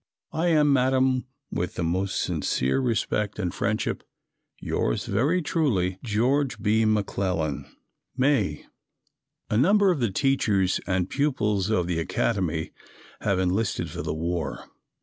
[0.31, 4.01] I am, Madam, with the most sincere respect and friendship,
[4.59, 6.43] yours very truly, Geo.
[6.59, 6.85] B.
[6.85, 7.65] McClellan."
[8.17, 8.65] May.
[9.51, 12.71] A number of the teachers and pupils of the Academy
[13.19, 14.71] have enlisted for the war.